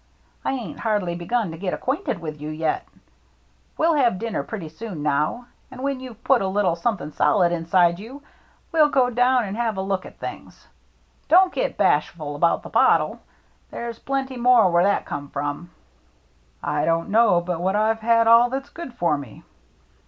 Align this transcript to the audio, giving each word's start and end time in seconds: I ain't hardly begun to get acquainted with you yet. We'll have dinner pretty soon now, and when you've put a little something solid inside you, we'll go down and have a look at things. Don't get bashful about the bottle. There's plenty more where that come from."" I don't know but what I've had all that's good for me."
I 0.43 0.53
ain't 0.53 0.79
hardly 0.79 1.13
begun 1.13 1.51
to 1.51 1.59
get 1.59 1.75
acquainted 1.75 2.17
with 2.17 2.41
you 2.41 2.49
yet. 2.49 2.87
We'll 3.77 3.93
have 3.93 4.17
dinner 4.17 4.41
pretty 4.41 4.67
soon 4.67 5.03
now, 5.03 5.45
and 5.69 5.83
when 5.83 5.99
you've 5.99 6.23
put 6.23 6.41
a 6.41 6.47
little 6.47 6.75
something 6.75 7.11
solid 7.11 7.51
inside 7.51 7.99
you, 7.99 8.23
we'll 8.71 8.89
go 8.89 9.11
down 9.11 9.43
and 9.45 9.55
have 9.55 9.77
a 9.77 9.81
look 9.83 10.03
at 10.07 10.17
things. 10.17 10.67
Don't 11.27 11.53
get 11.53 11.77
bashful 11.77 12.35
about 12.35 12.63
the 12.63 12.69
bottle. 12.69 13.19
There's 13.69 13.99
plenty 13.99 14.37
more 14.37 14.71
where 14.71 14.85
that 14.85 15.05
come 15.05 15.29
from."" 15.29 15.69
I 16.63 16.83
don't 16.83 17.09
know 17.09 17.39
but 17.39 17.61
what 17.61 17.75
I've 17.75 17.99
had 17.99 18.25
all 18.25 18.49
that's 18.49 18.69
good 18.71 18.95
for 18.95 19.19
me." 19.19 19.43